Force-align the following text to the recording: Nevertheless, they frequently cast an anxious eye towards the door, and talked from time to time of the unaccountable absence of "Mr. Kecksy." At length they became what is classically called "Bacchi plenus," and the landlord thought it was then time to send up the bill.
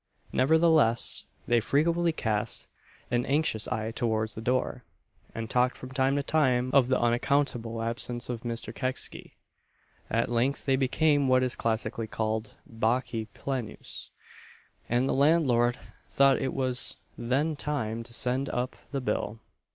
Nevertheless, 0.33 1.25
they 1.47 1.59
frequently 1.59 2.11
cast 2.11 2.65
an 3.11 3.23
anxious 3.27 3.67
eye 3.67 3.91
towards 3.91 4.33
the 4.33 4.41
door, 4.41 4.83
and 5.35 5.47
talked 5.47 5.77
from 5.77 5.91
time 5.91 6.15
to 6.15 6.23
time 6.23 6.71
of 6.73 6.87
the 6.87 6.99
unaccountable 6.99 7.83
absence 7.83 8.27
of 8.27 8.41
"Mr. 8.41 8.73
Kecksy." 8.73 9.33
At 10.09 10.27
length 10.31 10.65
they 10.65 10.75
became 10.75 11.27
what 11.27 11.43
is 11.43 11.55
classically 11.55 12.07
called 12.07 12.55
"Bacchi 12.67 13.25
plenus," 13.35 14.09
and 14.89 15.07
the 15.07 15.13
landlord 15.13 15.77
thought 16.09 16.41
it 16.41 16.55
was 16.55 16.95
then 17.15 17.55
time 17.55 18.01
to 18.01 18.11
send 18.11 18.49
up 18.49 18.75
the 18.91 19.01
bill. 19.01 19.37